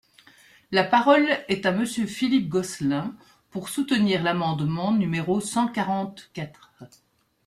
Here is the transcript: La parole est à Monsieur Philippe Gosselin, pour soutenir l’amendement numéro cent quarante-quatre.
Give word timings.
La 0.71 0.83
parole 0.83 1.29
est 1.47 1.63
à 1.67 1.71
Monsieur 1.71 2.07
Philippe 2.07 2.49
Gosselin, 2.49 3.13
pour 3.51 3.69
soutenir 3.69 4.23
l’amendement 4.23 4.93
numéro 4.93 5.39
cent 5.41 5.67
quarante-quatre. 5.67 6.73